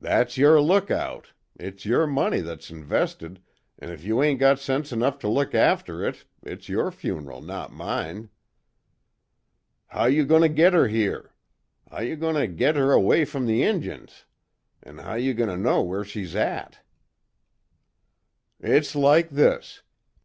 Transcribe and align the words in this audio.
"That's 0.00 0.38
your 0.38 0.60
lookout. 0.60 1.32
It's 1.58 1.84
your 1.84 2.06
money 2.06 2.38
that's 2.38 2.70
invested, 2.70 3.42
an' 3.80 3.90
if 3.90 4.04
you 4.04 4.22
ain't 4.22 4.38
got 4.38 4.60
sense 4.60 4.92
enough 4.92 5.18
to 5.18 5.28
look 5.28 5.52
after 5.52 6.04
it, 6.04 6.24
it's 6.44 6.68
your 6.68 6.92
funeral 6.92 7.42
not 7.42 7.72
mine." 7.72 8.30
"How 9.88 10.04
you 10.04 10.24
goin' 10.24 10.42
to 10.42 10.48
git 10.48 10.74
her 10.74 10.86
here? 10.86 11.32
How 11.90 12.02
you 12.02 12.14
goin' 12.14 12.36
to 12.36 12.46
git 12.46 12.76
her 12.76 12.92
away 12.92 13.24
from 13.24 13.46
the 13.46 13.64
Injuns? 13.64 14.26
An' 14.84 14.98
how 14.98 15.16
do 15.16 15.24
you 15.24 15.34
know 15.34 15.82
where 15.82 16.04
she's 16.04 16.36
at?" 16.36 16.78
"It's 18.60 18.94
like 18.94 19.30
this. 19.30 19.82